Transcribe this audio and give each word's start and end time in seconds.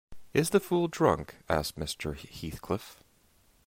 ‘Is 0.33 0.49
the 0.49 0.59
fool 0.59 0.87
drunk?’ 0.87 1.35
asked 1.47 1.77
Mr. 1.77 2.17
Heathcliff. 2.17 3.03